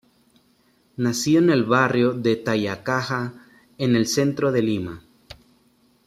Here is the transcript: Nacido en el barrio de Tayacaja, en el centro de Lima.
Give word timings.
Nacido 0.97 1.37
en 1.43 1.51
el 1.51 1.63
barrio 1.63 2.13
de 2.13 2.35
Tayacaja, 2.35 3.33
en 3.77 3.95
el 3.95 4.07
centro 4.07 4.51
de 4.51 4.63
Lima. 4.63 5.03